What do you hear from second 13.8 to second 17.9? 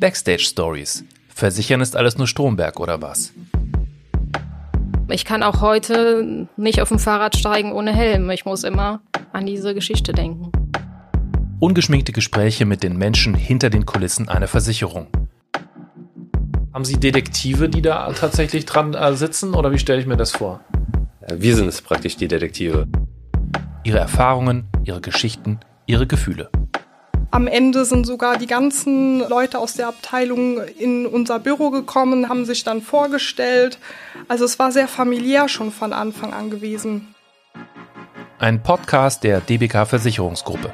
Kulissen einer Versicherung. Haben Sie Detektive, die